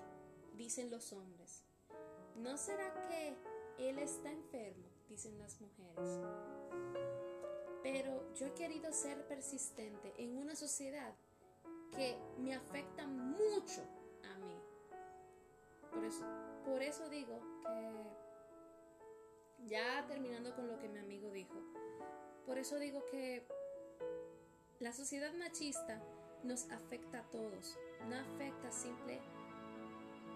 Dicen 0.56 0.90
los 0.90 1.14
hombres. 1.14 1.67
¿No 2.38 2.56
será 2.56 2.94
que 3.08 3.36
él 3.80 4.00
está 4.00 4.32
enfermo? 4.32 4.86
Dicen 5.10 5.38
las 5.40 5.60
mujeres. 5.60 6.20
Pero 7.82 8.32
yo 8.36 8.46
he 8.46 8.54
querido 8.54 8.94
ser 8.94 9.28
persistente 9.28 10.14
en 10.18 10.38
una 10.38 10.56
sociedad 10.56 11.16
que 11.92 12.16
me 12.38 12.54
afecta 12.54 13.08
mucho 13.08 13.82
a 14.24 14.38
mí. 14.40 14.56
Por 15.92 16.06
eso, 16.06 16.24
por 16.64 16.84
eso 16.84 17.10
digo 17.10 17.40
que, 17.64 18.04
ya 19.66 20.06
terminando 20.08 20.56
con 20.56 20.68
lo 20.68 20.78
que 20.78 20.90
mi 20.90 21.00
amigo 21.00 21.32
dijo, 21.32 21.56
por 22.46 22.60
eso 22.60 22.78
digo 22.78 23.04
que 23.06 23.48
la 24.80 24.94
sociedad 24.94 25.34
machista 25.34 26.04
nos 26.44 26.70
afecta 26.70 27.20
a 27.20 27.30
todos, 27.32 27.80
no 28.08 28.16
afecta 28.16 28.72
simple 28.72 29.20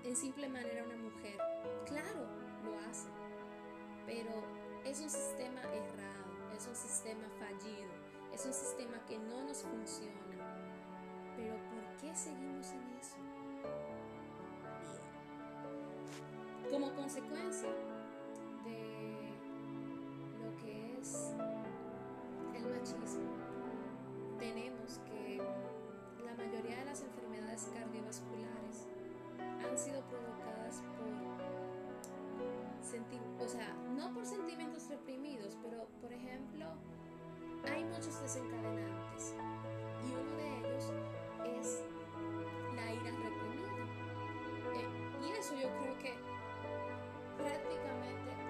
en 0.03 0.15
simple 0.15 0.49
manera 0.49 0.83
una 0.83 0.97
mujer. 0.97 1.37
Claro, 1.85 2.25
lo 2.63 2.77
hace, 2.89 3.09
pero 4.05 4.31
es 4.85 4.99
un 4.99 5.09
sistema 5.09 5.61
errado, 5.61 6.55
es 6.55 6.67
un 6.67 6.75
sistema 6.75 7.27
fallido, 7.39 7.91
es 8.33 8.45
un 8.45 8.53
sistema 8.53 9.03
que 9.05 9.17
no 9.19 9.43
nos 9.43 9.63
funciona. 9.63 10.15
Pero 11.35 11.55
¿por 11.55 11.97
qué 11.99 12.15
seguimos 12.15 12.71
en 12.71 12.97
eso? 12.99 13.17
Como 16.69 16.93
consecuencia 16.93 17.69
de 18.63 19.33
lo 20.39 20.57
que 20.57 20.99
es 20.99 21.33
el 22.55 22.65
machismo, 22.65 23.27
tenemos 24.39 24.99
que 25.05 25.41
la 26.23 26.35
mayoría 26.35 26.77
de 26.77 26.85
las 26.85 27.01
enfermedades 27.01 27.67
han 29.71 29.77
sido 29.77 30.01
provocadas 30.01 30.83
por, 30.97 31.07
senti 32.83 33.17
o 33.39 33.47
sea, 33.47 33.73
no 33.95 34.13
por 34.13 34.25
sentimientos 34.25 34.89
reprimidos, 34.89 35.57
pero 35.63 35.87
por 36.01 36.11
ejemplo, 36.11 36.65
hay 37.71 37.85
muchos 37.85 38.21
desencadenantes 38.21 39.33
y 40.03 40.11
uno 40.13 40.35
de 40.35 40.59
ellos 40.59 40.91
es 41.57 41.85
la 42.75 42.91
ira 42.91 43.11
reprimida. 43.11 43.71
Eh, 44.75 44.89
y 45.25 45.31
eso 45.39 45.55
yo 45.55 45.69
creo 45.79 45.97
que 45.99 46.15
prácticamente 47.37 48.40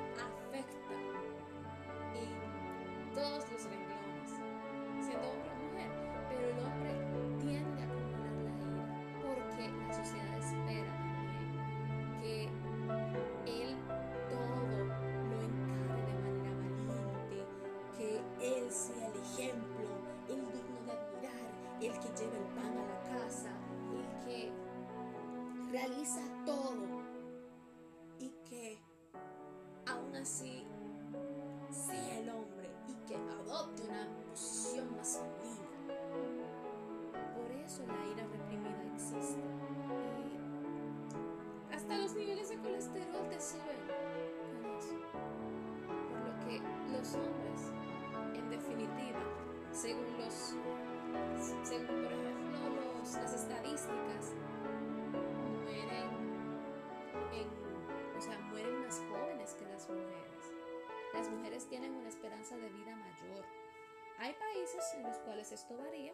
cuales 65.32 65.54
esto 65.54 65.78
varía, 65.78 66.14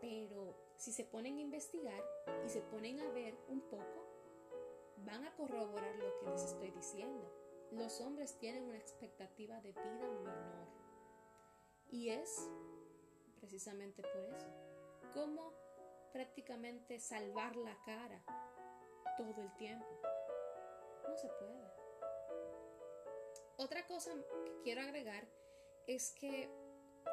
pero 0.00 0.54
si 0.76 0.92
se 0.92 1.02
ponen 1.02 1.38
a 1.38 1.40
investigar 1.40 2.00
y 2.46 2.48
se 2.48 2.62
ponen 2.62 3.00
a 3.00 3.10
ver 3.10 3.36
un 3.48 3.60
poco, 3.62 4.06
van 4.98 5.24
a 5.24 5.34
corroborar 5.34 5.96
lo 5.96 6.16
que 6.20 6.30
les 6.30 6.44
estoy 6.44 6.70
diciendo. 6.70 7.28
Los 7.72 8.00
hombres 8.00 8.38
tienen 8.38 8.62
una 8.62 8.78
expectativa 8.78 9.60
de 9.60 9.72
vida 9.72 10.08
menor. 10.08 10.68
Y 11.90 12.10
es 12.10 12.48
precisamente 13.40 14.04
por 14.04 14.24
eso. 14.36 14.46
¿Cómo 15.14 15.52
prácticamente 16.12 17.00
salvar 17.00 17.56
la 17.56 17.76
cara 17.84 18.22
todo 19.16 19.42
el 19.42 19.52
tiempo? 19.56 20.00
No 21.08 21.16
se 21.16 21.26
puede. 21.26 21.72
Otra 23.56 23.84
cosa 23.88 24.12
que 24.44 24.60
quiero 24.62 24.82
agregar 24.82 25.26
es 25.88 26.12
que 26.12 26.63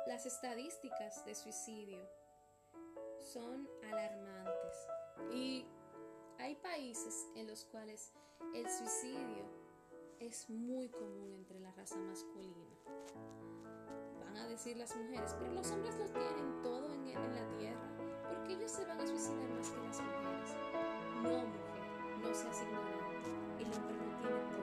las 0.08 0.26
estadísticas 0.26 1.26
de 1.26 1.36
suicidio 1.36 2.08
son 3.20 3.68
alarmantes 3.92 4.88
y 5.32 5.66
hay 6.40 6.56
países 6.56 7.27
en 7.36 7.48
los 7.48 7.66
cuales 7.66 8.12
el 8.54 8.70
suicidio 8.70 9.46
es 10.20 10.50
muy 10.50 10.90
común 10.90 11.34
entre 11.34 11.60
la 11.60 11.72
raza 11.72 11.98
masculina. 11.98 12.66
Van 14.24 14.38
a 14.38 14.48
decir 14.48 14.77
las 14.77 14.96
mujeres, 14.96 15.36
pero 15.40 15.51
los 15.54 15.70
hombres 15.72 15.96
lo 15.96 16.06
tienen 16.06 16.62
todo 16.62 16.94
en, 16.94 17.06
la 17.06 17.58
tierra. 17.58 17.90
¿Por 18.27 18.44
qué 18.44 18.54
ellos 18.54 18.72
se 18.72 18.86
van 18.86 19.00
a 19.00 19.08
suicidar 19.08 19.50
más 19.50 19.70
que 19.70 19.82
las 19.82 20.01
mujeres? 20.01 20.50
No, 21.24 21.30
mujer, 21.30 22.22
no 22.22 22.34
seas 22.34 22.62
ignorante. 22.62 23.30
El 23.60 23.74
hombre 23.74 23.96
no 23.96 24.18
tiene 24.18 24.40
todo. 24.51 24.61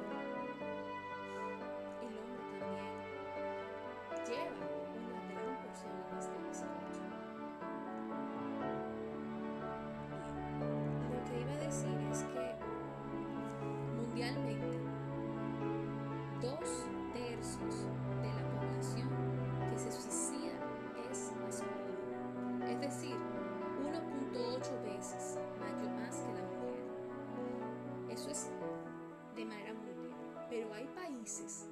Países 31.28 31.68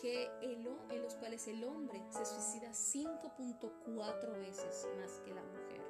que 0.00 0.28
el, 0.42 0.66
en 0.90 1.02
los 1.02 1.14
cuales 1.14 1.46
el 1.46 1.62
hombre 1.62 2.02
se 2.10 2.24
suicida 2.24 2.70
5.4 2.70 4.38
veces 4.38 4.88
más 4.98 5.20
que 5.20 5.32
la 5.32 5.42
mujer. 5.44 5.80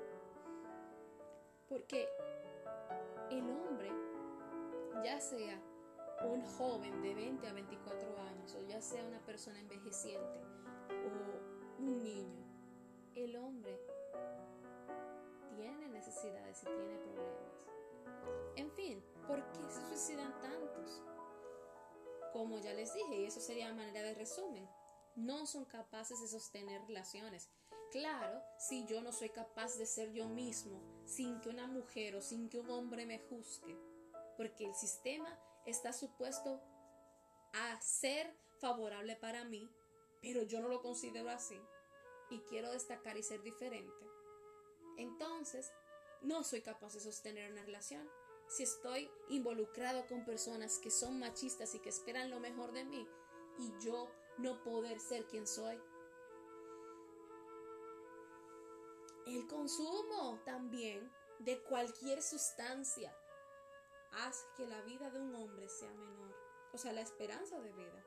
Porque 1.69 2.07
el 3.31 3.49
hombre, 3.49 3.91
ya 5.03 5.19
sea 5.21 5.59
un 6.27 6.43
joven 6.43 7.01
de 7.01 7.15
20 7.15 7.49
a 7.49 7.53
24 7.55 8.19
años, 8.19 8.55
o 8.57 8.61
ya 8.69 8.83
sea 8.83 9.03
una 9.07 9.21
persona 9.21 9.59
envejeciente, 9.59 10.41
o 10.91 11.83
un 11.83 12.03
niño, 12.03 12.45
el 13.15 13.37
hombre 13.37 13.81
tiene 15.57 15.89
necesidades 15.89 16.63
y 16.63 16.67
tiene 16.67 16.99
problemas. 16.99 17.67
En 18.57 18.71
fin, 18.73 19.03
¿por 19.27 19.43
qué 19.53 19.63
se 19.71 19.87
suicidan 19.89 20.39
tantos? 20.43 21.03
Como 22.33 22.59
ya 22.59 22.73
les 22.73 22.95
dije, 22.95 23.17
y 23.17 23.27
eso 23.27 23.41
sería 23.41 23.73
manera 23.75 24.03
de 24.03 24.15
resumen, 24.15 24.69
no 25.17 25.47
son 25.47 25.65
capaces 25.65 26.21
de 26.21 26.29
sostener 26.29 26.83
relaciones. 26.87 27.51
Claro, 27.91 28.43
si 28.59 28.87
yo 28.87 29.03
no 29.03 29.13
soy 29.13 29.29
capaz 29.29 29.77
de 29.77 29.85
ser 29.85 30.13
yo 30.13 30.27
mismo 30.27 30.81
sin 31.05 31.41
que 31.41 31.51
una 31.51 31.67
mujer 31.67 32.17
o 32.17 32.23
sin 32.23 32.49
que 32.49 32.59
un 32.59 32.71
hombre 32.71 33.05
me 33.05 33.19
juzgue, 33.19 33.77
porque 34.37 34.65
el 34.65 34.75
sistema 34.75 35.39
está 35.67 35.93
supuesto 35.93 36.63
a 37.53 37.81
ser 37.83 38.35
favorable 38.61 39.17
para 39.17 39.45
mí, 39.45 39.69
pero 40.23 40.43
yo 40.43 40.61
no 40.61 40.69
lo 40.69 40.81
considero 40.81 41.29
así 41.29 41.61
y 42.31 42.41
quiero 42.41 42.73
destacar 42.73 43.19
y 43.19 43.23
ser 43.23 43.43
diferente. 43.43 44.07
Entonces, 44.97 45.71
no 46.23 46.45
soy 46.45 46.63
capaz 46.63 46.95
de 46.95 47.01
sostener 47.01 47.53
una 47.53 47.63
relación. 47.63 48.09
Si 48.53 48.65
estoy 48.65 49.11
involucrado 49.31 50.07
con 50.07 50.27
personas 50.27 50.79
que 50.79 50.91
son 50.91 51.19
machistas 51.19 51.75
y 51.75 51.79
que 51.79 51.89
esperan 51.89 52.29
lo 52.29 52.39
mejor 52.39 52.73
de 52.73 52.85
mí 52.85 53.09
y 53.59 53.73
yo 53.83 54.11
no 54.37 54.63
poder 54.63 55.01
ser 55.01 55.25
quien 55.25 55.47
soy. 55.47 55.81
El 59.27 59.47
consumo 59.47 60.39
también 60.45 61.11
de 61.39 61.63
cualquier 61.63 62.23
sustancia 62.23 63.17
hace 64.11 64.45
que 64.55 64.67
la 64.67 64.83
vida 64.83 65.09
de 65.09 65.19
un 65.19 65.35
hombre 65.35 65.67
sea 65.71 65.91
menor, 65.95 66.37
o 66.75 66.77
sea, 66.77 66.93
la 66.93 67.01
esperanza 67.01 67.59
de 67.59 67.73
vida, 67.73 68.05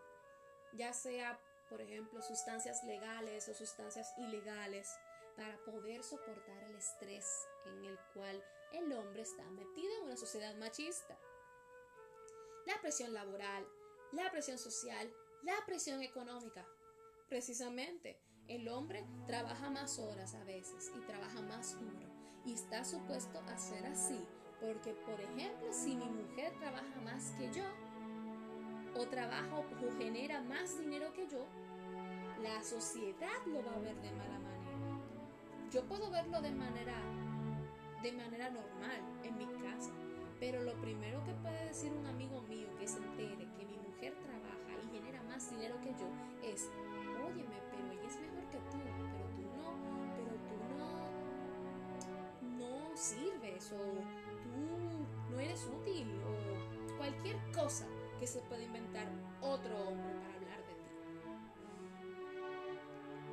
ya 0.74 0.94
sea, 0.94 1.42
por 1.70 1.82
ejemplo, 1.82 2.22
sustancias 2.22 2.84
legales 2.84 3.50
o 3.50 3.56
sustancias 3.56 4.14
ilegales, 4.20 4.88
para 5.36 5.58
poder 5.66 6.04
soportar 6.04 6.64
el 6.66 6.76
estrés 6.76 7.48
en 7.66 7.84
el 7.84 8.00
cual 8.14 8.44
el 8.74 8.92
hombre 8.94 9.22
está 9.22 9.44
metido 9.52 9.94
en 10.00 10.06
una 10.06 10.18
sociedad 10.18 10.56
machista. 10.56 11.18
La 12.66 12.80
presión 12.82 13.14
laboral, 13.14 13.68
la 14.12 14.32
presión 14.32 14.58
social, 14.58 15.12
la 15.44 15.56
presión 15.66 16.02
económica. 16.02 16.66
Precisamente, 17.30 18.20
el 18.48 18.68
hombre 18.68 19.06
trabaja 19.28 19.70
más 19.70 20.00
horas 20.00 20.36
a 20.36 20.44
veces 20.44 20.92
y 20.96 21.00
trabaja 21.02 21.42
más 21.42 21.80
duro 21.80 22.08
y 22.46 22.54
está 22.54 22.86
supuesto 22.86 23.40
a 23.40 23.58
ser 23.58 23.86
así 23.86 24.26
porque, 24.60 24.94
por 24.94 25.20
ejemplo, 25.20 25.72
si 25.72 25.96
mi 25.96 26.06
mujer 26.06 26.54
trabaja 26.60 27.02
más 27.04 27.32
que 27.38 27.52
yo, 27.52 27.64
o 28.96 29.06
trabaja 29.08 29.58
o 29.58 29.66
genera 29.98 30.42
más 30.42 30.80
dinero 30.80 31.12
que 31.14 31.28
yo, 31.28 31.46
la 32.42 32.64
sociedad 32.64 33.46
lo 33.46 33.64
va 33.64 33.74
a 33.74 33.80
ver 33.80 33.96
de 34.02 34.12
mala 34.12 34.40
manera. 34.40 34.56
Yo 35.72 35.84
puedo 35.86 36.10
verlo 36.10 36.42
de 36.42 36.52
manera, 36.52 36.96
de 38.06 38.12
manera 38.12 38.52
normal 38.52 39.02
en 39.24 39.36
mi 39.36 39.48
casa, 39.64 39.90
pero 40.40 40.62
lo 40.62 40.80
primero 40.80 41.24
que 41.24 41.34
puede 41.34 41.66
decir 41.66 41.92
un 41.92 42.06
amigo 42.06 42.40
mío 42.44 42.68
que 42.78 42.88
se 42.88 43.00
entere 43.00 43.48
que 43.58 43.66
mi 43.66 43.80
mujer 43.80 44.14
trabaja 44.22 44.80
y 44.84 44.96
genera 44.96 45.24
más 45.24 45.50
dinero 45.50 45.76
que 45.82 45.90
yo 45.90 46.08
es, 46.44 46.70
óyeme, 47.26 47.56
pero 47.72 47.92
ella 47.92 48.08
es 48.08 48.20
mejor 48.20 48.48
que 48.52 48.60
tú, 48.70 48.78
pero 48.78 49.26
tú 49.34 49.42
no, 49.58 49.74
pero 50.14 50.34
tú 50.46 50.54
no, 52.54 52.60
no 52.60 52.96
sirves 52.96 53.72
o 53.72 53.82
tú 54.44 55.34
no 55.34 55.40
eres 55.40 55.66
útil 55.66 56.08
o 56.22 56.98
cualquier 56.98 57.38
cosa 57.56 57.88
que 58.20 58.28
se 58.28 58.40
puede 58.42 58.66
inventar 58.66 59.08
otro 59.42 59.76
hombre 59.80 60.14
para 60.22 60.36
hablar 60.36 60.60
de 60.60 60.76
ti. 60.76 60.92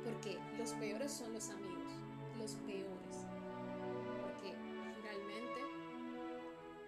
Porque 0.03 0.39
los 0.57 0.71
peores 0.73 1.11
son 1.11 1.31
los 1.31 1.51
amigos, 1.51 1.93
los 2.39 2.55
peores. 2.55 3.32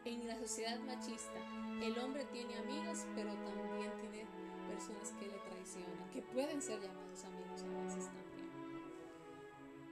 En 0.05 0.27
la 0.27 0.37
sociedad 0.37 0.79
machista 0.81 1.39
el 1.81 1.97
hombre 1.99 2.25
tiene 2.25 2.57
amigos, 2.57 3.05
pero 3.15 3.33
también 3.33 3.91
tiene 3.99 4.25
personas 4.67 5.11
que 5.19 5.27
le 5.27 5.37
traicionan, 5.39 6.09
que 6.11 6.21
pueden 6.21 6.61
ser 6.61 6.79
llamados 6.79 7.23
amigos 7.25 7.63
a 7.63 7.83
veces 7.83 8.05
también. 8.05 8.25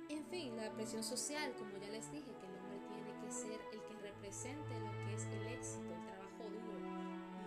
En 0.09 0.25
fin, 0.25 0.55
la 0.55 0.71
presión 0.71 1.03
social, 1.03 1.53
como 1.57 1.77
ya 1.77 1.89
les 1.89 2.11
dije, 2.11 2.31
que 2.39 2.45
el 2.45 2.55
hombre 2.57 2.79
tiene 2.87 3.19
que 3.21 3.31
ser 3.31 3.59
el 3.73 3.81
que 3.81 3.95
represente 4.01 4.79
lo 4.79 4.91
que 4.91 5.13
es 5.13 5.25
el 5.25 5.47
éxito, 5.47 5.93
el 5.93 6.03
trabajo 6.05 6.43
duro 6.49 6.79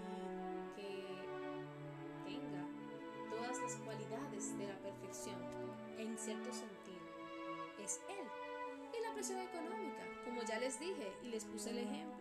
y 0.02 0.76
que 0.76 0.90
tenga 2.24 2.66
todas 3.30 3.60
las 3.60 3.76
cualidades 3.76 4.58
de 4.58 4.66
la 4.66 4.78
perfección 4.78 5.36
en 5.98 6.18
cierto 6.18 6.52
sentido. 6.52 7.06
Es 7.82 8.00
él. 8.08 8.26
Y 8.96 9.02
la 9.02 9.14
presión 9.14 9.40
económica, 9.40 10.02
como 10.24 10.42
ya 10.42 10.58
les 10.58 10.78
dije 10.80 11.12
y 11.22 11.28
les 11.28 11.44
puse 11.44 11.70
el 11.70 11.78
ejemplo, 11.78 12.15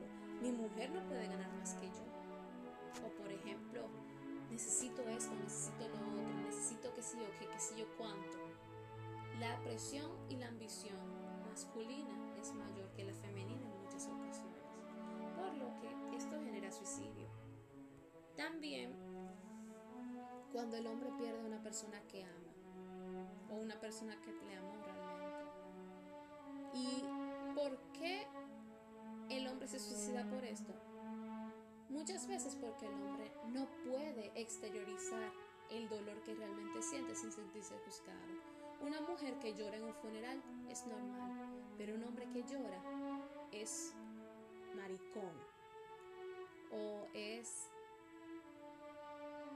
mi 0.45 0.51
mujer 0.51 0.91
no 0.91 1.01
puede 1.07 1.27
ganar 1.27 1.51
más 1.57 1.73
que 1.75 1.87
yo. 1.87 2.05
O 3.05 3.09
por 3.21 3.31
ejemplo, 3.31 3.87
necesito 4.51 5.01
esto, 5.07 5.33
necesito 5.35 5.87
lo 5.89 5.95
otro, 5.95 6.33
necesito 6.45 6.93
que 6.93 7.01
sí 7.01 7.17
o 7.19 7.39
que, 7.39 7.47
que 7.47 7.59
sí 7.59 7.75
yo 7.77 7.85
cuánto. 7.97 8.37
La 9.39 9.59
presión 9.63 10.11
y 10.29 10.35
la 10.37 10.47
ambición 10.47 10.97
masculina 11.49 12.13
es 12.39 12.53
mayor 12.53 12.91
que 12.93 13.05
la 13.05 13.13
femenina 13.13 13.61
en 13.61 13.81
muchas 13.83 14.07
ocasiones, 14.07 14.61
por 15.35 15.53
lo 15.55 15.73
que 15.79 16.15
esto 16.15 16.39
genera 16.43 16.71
suicidio. 16.71 17.27
También 18.37 18.93
cuando 20.51 20.77
el 20.77 20.85
hombre 20.87 21.09
pierde 21.17 21.41
a 21.41 21.45
una 21.45 21.61
persona 21.63 22.01
que 22.07 22.23
ama 22.23 22.53
o 23.49 23.55
una 23.55 23.79
persona 23.79 24.15
que 24.21 24.31
le 24.31 24.55
amó 24.55 24.64
se 29.67 29.79
suicida 29.79 30.23
por 30.29 30.43
esto? 30.43 30.73
Muchas 31.89 32.27
veces 32.27 32.55
porque 32.55 32.85
el 32.85 32.93
hombre 32.93 33.31
no 33.47 33.67
puede 33.83 34.31
exteriorizar 34.35 35.31
el 35.69 35.89
dolor 35.89 36.21
que 36.23 36.35
realmente 36.35 36.81
siente 36.81 37.15
sin 37.15 37.31
sentirse 37.31 37.75
juzgado. 37.85 38.19
Una 38.81 39.01
mujer 39.01 39.39
que 39.39 39.53
llora 39.53 39.77
en 39.77 39.83
un 39.83 39.93
funeral 39.93 40.41
es 40.69 40.85
normal, 40.85 41.49
pero 41.77 41.95
un 41.95 42.03
hombre 42.03 42.27
que 42.29 42.43
llora 42.43 42.81
es 43.51 43.93
maricón 44.75 45.33
o 46.71 47.07
es 47.13 47.69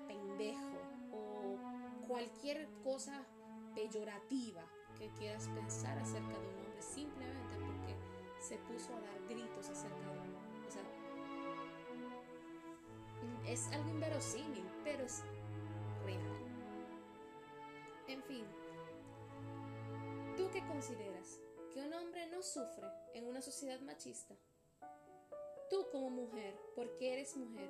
pendejo 0.07 0.77
o 1.11 2.07
cualquier 2.07 2.67
cosa 2.83 3.25
peyorativa 3.75 4.63
que 4.97 5.09
quieras 5.09 5.47
pensar 5.49 5.97
acerca 5.99 6.39
de 6.39 6.47
un 6.47 6.65
hombre 6.65 6.81
simplemente 6.81 7.48
se 8.39 8.57
puso 8.57 8.93
a 8.95 9.01
dar 9.01 9.21
gritos 9.27 9.69
acerca 9.69 9.99
de 9.99 10.19
hombre. 10.19 10.39
O 10.67 10.71
sea, 10.71 10.83
es 13.45 13.67
algo 13.71 13.89
inverosímil, 13.89 14.65
pero 14.83 15.03
es 15.03 15.23
real. 16.05 16.21
En 18.07 18.23
fin, 18.23 18.45
¿tú 20.37 20.49
qué 20.51 20.65
consideras? 20.67 21.39
¿Que 21.73 21.81
un 21.81 21.93
hombre 21.93 22.27
no 22.27 22.41
sufre 22.41 22.87
en 23.13 23.27
una 23.27 23.41
sociedad 23.41 23.79
machista? 23.81 24.35
Tú 25.69 25.85
como 25.91 26.09
mujer, 26.09 26.59
porque 26.75 27.13
eres 27.13 27.37
mujer, 27.37 27.69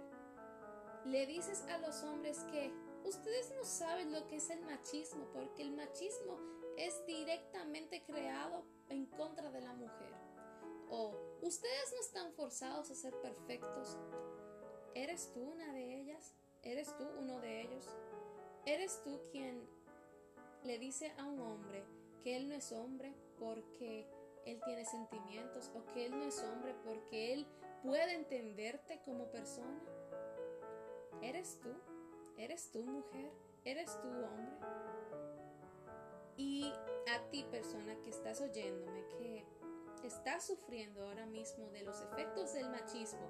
le 1.05 1.25
dices 1.25 1.62
a 1.69 1.77
los 1.79 2.03
hombres 2.03 2.39
que 2.51 2.71
ustedes 3.03 3.51
no 3.55 3.63
saben 3.63 4.13
lo 4.13 4.27
que 4.27 4.38
es 4.38 4.49
el 4.49 4.62
machismo, 4.62 5.25
porque 5.34 5.63
el 5.63 5.71
machismo 5.71 6.38
es 6.77 7.05
directamente 7.05 8.03
creado 8.03 8.63
en 8.89 9.05
contra 9.05 9.51
de 9.51 9.62
la 9.62 9.73
mujer. 9.73 10.29
O 10.89 11.15
ustedes 11.41 11.93
no 11.93 11.99
están 11.99 12.34
forzados 12.34 12.89
a 12.89 12.95
ser 12.95 13.13
perfectos, 13.21 13.97
¿Eres 14.95 15.32
tú 15.34 15.41
una 15.41 15.71
de 15.71 16.02
ellas? 16.02 16.36
¿Eres 16.63 16.95
tú 16.97 17.08
uno 17.19 17.39
de 17.39 17.62
ellos? 17.62 17.86
¿Eres 18.65 19.02
tú 19.04 19.21
quien 19.32 19.65
le 20.63 20.78
dice 20.80 21.13
a 21.17 21.25
un 21.25 21.39
hombre 21.39 21.86
que 22.23 22.36
él 22.36 22.49
no 22.49 22.56
es 22.56 22.71
hombre 22.71 23.13
porque 23.39 24.08
él 24.45 24.60
tiene 24.65 24.84
sentimientos 24.86 25.71
o 25.75 25.86
que 25.93 26.08
él 26.08 26.12
no 26.17 26.23
es 26.23 26.43
hombre 26.43 26.75
porque 26.84 27.34
él 27.34 27.47
puede 27.84 28.13
entenderte 28.13 28.99
como 29.06 29.32
persona? 29.32 29.80
¿Eres 31.21 31.60
tú? 31.62 31.69
¿Eres 32.38 32.71
tú 32.71 32.84
mujer? 32.84 33.32
¿Eres 33.63 33.97
tú 34.02 34.08
hombre? 34.08 34.58
Y 36.36 36.73
a 37.08 37.30
ti 37.30 37.45
persona 37.52 37.95
que 38.02 38.10
estás 38.10 38.41
oyéndome, 38.41 39.06
que 39.17 39.45
estás 40.08 40.46
sufriendo 40.46 41.04
ahora 41.04 41.26
mismo 41.26 41.70
de 41.72 41.84
los 41.84 42.02
efectos 42.02 42.54
del 42.54 42.70
machismo, 42.70 43.28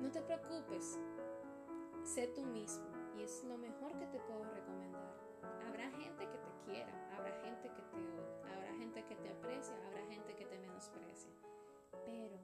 no 0.00 0.10
te 0.10 0.22
preocupes, 0.22 0.98
sé 2.04 2.28
tú 2.28 2.42
mismo 2.42 2.86
y 3.16 3.22
es 3.22 3.44
lo 3.44 3.58
mejor 3.58 3.96
que 3.98 4.06
te 4.06 4.18
puedo 4.20 4.44
recomendar. 4.44 5.14
Habrá 5.66 5.90
gente 5.90 6.26
que 6.26 6.38
te 6.38 6.50
quiera, 6.64 7.16
habrá 7.16 7.32
gente 7.42 7.68
que 7.68 7.82
te 7.82 7.96
odia, 7.96 8.54
habrá 8.54 8.74
gente 8.74 9.04
que 9.04 9.16
te 9.16 9.28
aprecia, 9.30 9.74
habrá 9.86 10.06
gente 10.06 10.34
que 10.34 10.46
te 10.46 10.58
menosprecia. 10.58 11.32
Pero 12.06 12.38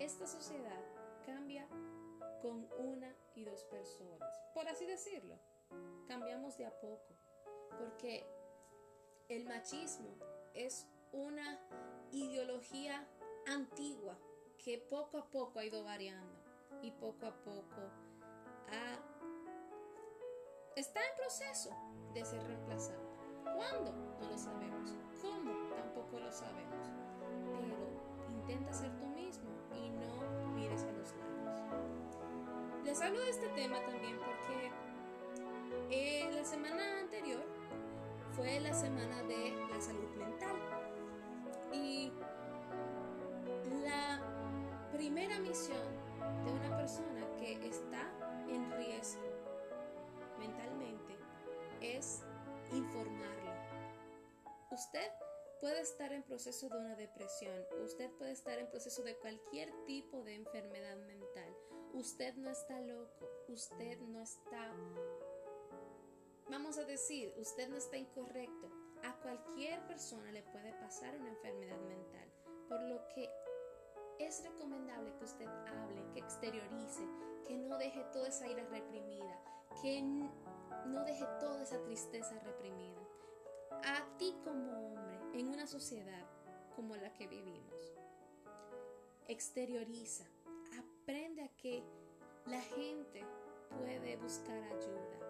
esta 0.00 0.26
sociedad 0.26 0.84
cambia 1.24 1.68
con 2.42 2.68
una 2.78 3.14
y 3.34 3.44
dos 3.44 3.64
personas, 3.64 4.40
por 4.54 4.68
así 4.68 4.86
decirlo. 4.86 5.36
Cambiamos 6.06 6.56
de 6.56 6.66
a 6.66 6.80
poco, 6.80 7.14
porque 7.78 8.26
el 9.28 9.44
machismo 9.44 10.16
es 10.54 10.86
una 11.12 11.58
ideología 12.12 13.06
antigua 13.46 14.16
que 14.62 14.78
poco 14.78 15.18
a 15.18 15.26
poco 15.26 15.58
ha 15.58 15.64
ido 15.64 15.84
variando 15.84 16.34
y 16.82 16.90
poco 16.90 17.26
a 17.26 17.32
poco 17.32 18.08
está 20.78 21.00
en 21.00 21.16
proceso 21.16 21.70
de 22.14 22.24
ser 22.24 22.40
reemplazado. 22.44 23.00
¿Cuándo? 23.42 23.92
No 24.20 24.30
lo 24.30 24.38
sabemos. 24.38 24.94
¿Cómo? 25.20 25.52
Tampoco 25.74 26.20
lo 26.20 26.30
sabemos. 26.30 26.86
Pero 27.60 27.76
intenta 28.30 28.72
ser 28.72 28.96
tú 28.96 29.06
mismo 29.06 29.50
y 29.74 29.90
no 29.90 30.52
mires 30.54 30.84
a 30.84 30.92
los 30.92 31.12
lados. 31.16 31.62
Les 32.84 33.00
hablo 33.00 33.20
de 33.20 33.30
este 33.30 33.48
tema 33.48 33.80
también 33.86 34.18
porque 34.18 34.70
eh, 35.90 36.30
la 36.32 36.44
semana 36.44 37.00
anterior 37.00 37.44
fue 38.36 38.60
la 38.60 38.72
semana 38.72 39.22
de 39.24 39.57
la 39.78 39.84
salud 39.84 40.10
mental. 40.16 40.56
Y 41.72 42.12
primera 44.92 45.38
misión 45.38 45.86
de 46.44 46.50
una 46.50 46.76
persona 46.76 47.24
que 47.38 47.52
está 47.68 48.10
en 48.48 48.72
riesgo 48.72 49.22
mentalmente 50.40 51.16
es 51.80 52.24
informarlo. 52.72 53.52
Usted 54.72 55.12
puede 55.60 55.80
estar 55.82 56.12
en 56.12 56.24
proceso 56.24 56.68
de 56.68 56.78
una 56.78 56.96
depresión, 56.96 57.54
usted 57.84 58.10
puede 58.18 58.32
estar 58.32 58.58
en 58.58 58.68
proceso 58.68 59.04
de 59.04 59.16
cualquier 59.18 59.72
tipo 59.86 60.24
de 60.24 60.34
enfermedad 60.34 60.96
mental. 61.06 61.56
Usted 61.94 62.34
no 62.34 62.50
está 62.50 62.80
loco, 62.80 63.30
usted 63.46 64.00
no 64.00 64.20
está, 64.20 64.72
vamos 66.50 66.78
a 66.78 66.84
decir, 66.84 67.32
usted 67.38 67.68
no 67.68 67.76
está 67.76 67.96
incorrecto. 67.96 68.87
A 69.04 69.14
cualquier 69.22 69.86
persona 69.86 70.30
le 70.32 70.42
puede 70.42 70.72
pasar 70.74 71.16
una 71.16 71.28
enfermedad 71.28 71.78
mental, 71.80 72.28
por 72.68 72.80
lo 72.82 73.06
que 73.08 73.28
es 74.18 74.42
recomendable 74.42 75.14
que 75.16 75.24
usted 75.24 75.46
hable, 75.46 76.04
que 76.12 76.20
exteriorice, 76.20 77.06
que 77.46 77.56
no 77.56 77.78
deje 77.78 78.04
toda 78.12 78.28
esa 78.28 78.48
ira 78.48 78.64
reprimida, 78.64 79.40
que 79.80 80.02
no 80.86 81.04
deje 81.04 81.24
toda 81.40 81.62
esa 81.62 81.82
tristeza 81.82 82.38
reprimida. 82.40 83.00
A 83.70 84.16
ti 84.18 84.36
como 84.44 84.72
hombre, 84.72 85.20
en 85.34 85.48
una 85.48 85.66
sociedad 85.66 86.26
como 86.74 86.96
la 86.96 87.12
que 87.12 87.26
vivimos, 87.26 87.94
exterioriza, 89.28 90.24
aprende 90.78 91.42
a 91.42 91.56
que 91.56 91.84
la 92.46 92.60
gente 92.60 93.24
puede 93.68 94.16
buscar 94.16 94.62
ayuda. 94.62 95.27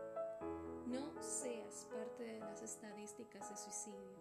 No 0.88 1.12
seas 1.20 1.86
parte 1.92 2.24
de 2.24 2.40
las 2.40 2.62
estadísticas 2.62 3.50
de 3.50 3.56
suicidio. 3.58 4.16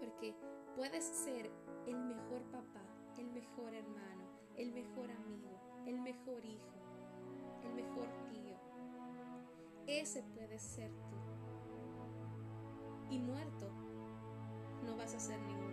Porque 0.00 0.34
puedes 0.74 1.04
ser 1.04 1.50
el 1.86 1.98
mejor 1.98 2.42
papá, 2.50 2.82
el 3.18 3.30
mejor 3.30 3.74
hermano, 3.74 4.24
el 4.56 4.72
mejor 4.72 5.10
amigo, 5.10 5.60
el 5.86 6.00
mejor 6.00 6.42
hijo, 6.46 6.78
el 7.62 7.74
mejor 7.74 8.08
tío. 8.30 8.56
Ese 9.86 10.22
puede 10.22 10.58
ser 10.58 10.90
tú. 11.10 11.16
Y 13.10 13.18
muerto, 13.18 13.70
no 14.86 14.96
vas 14.96 15.14
a 15.14 15.20
ser 15.20 15.38
ninguno 15.40 15.63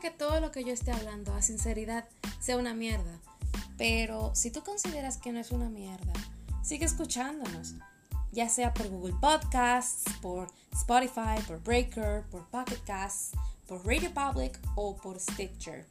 que 0.00 0.10
todo 0.10 0.40
lo 0.40 0.50
que 0.50 0.64
yo 0.64 0.72
esté 0.72 0.92
hablando 0.92 1.34
a 1.34 1.42
sinceridad 1.42 2.08
sea 2.40 2.56
una 2.56 2.74
mierda, 2.74 3.18
pero 3.76 4.34
si 4.34 4.50
tú 4.50 4.62
consideras 4.62 5.18
que 5.18 5.32
no 5.32 5.38
es 5.38 5.50
una 5.50 5.68
mierda, 5.68 6.12
sigue 6.62 6.84
escuchándonos, 6.84 7.74
ya 8.32 8.48
sea 8.48 8.72
por 8.74 8.88
Google 8.88 9.14
Podcasts, 9.20 10.04
por 10.20 10.48
Spotify, 10.72 11.40
por 11.46 11.62
Breaker, 11.62 12.24
por 12.30 12.46
Pocket 12.48 12.80
Casts, 12.84 13.32
por 13.66 13.86
Radio 13.86 14.12
Public 14.12 14.58
o 14.74 14.96
por 14.96 15.20
Stitcher. 15.20 15.86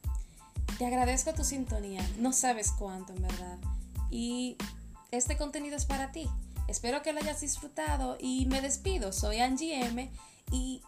Te 0.78 0.86
agradezco 0.86 1.32
tu 1.32 1.44
sintonía, 1.44 2.06
no 2.18 2.32
sabes 2.32 2.72
cuánto 2.72 3.12
en 3.12 3.22
verdad. 3.22 3.58
Y 4.10 4.56
este 5.10 5.36
contenido 5.36 5.76
es 5.76 5.84
para 5.84 6.12
ti. 6.12 6.28
Espero 6.68 7.02
que 7.02 7.12
lo 7.12 7.20
hayas 7.20 7.40
disfrutado 7.40 8.16
y 8.20 8.46
me 8.46 8.60
despido. 8.60 9.12
Soy 9.12 9.40
Angie 9.40 9.84
M 9.86 10.10
y 10.52 10.82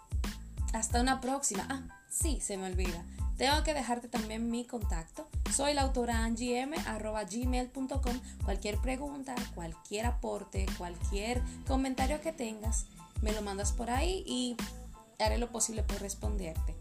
hasta 0.72 1.00
una 1.00 1.20
próxima. 1.20 1.66
Ah, 1.68 2.01
sí, 2.12 2.40
se 2.40 2.56
me 2.56 2.66
olvida. 2.66 3.04
Tengo 3.36 3.62
que 3.64 3.74
dejarte 3.74 4.08
también 4.08 4.50
mi 4.50 4.64
contacto. 4.64 5.28
Soy 5.52 5.74
la 5.74 5.82
autora 5.82 6.28
gmail.com 6.28 8.20
Cualquier 8.44 8.78
pregunta, 8.78 9.34
cualquier 9.54 10.06
aporte, 10.06 10.66
cualquier 10.78 11.42
comentario 11.66 12.20
que 12.20 12.32
tengas, 12.32 12.86
me 13.22 13.32
lo 13.32 13.42
mandas 13.42 13.72
por 13.72 13.90
ahí 13.90 14.22
y 14.26 14.56
haré 15.18 15.38
lo 15.38 15.50
posible 15.50 15.82
por 15.82 16.00
responderte. 16.00 16.74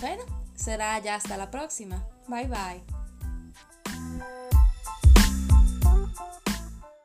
Bueno, 0.00 0.24
será 0.54 0.98
ya 0.98 1.14
hasta 1.14 1.36
la 1.36 1.50
próxima. 1.50 2.04
Bye 2.28 2.48
bye. 2.48 2.95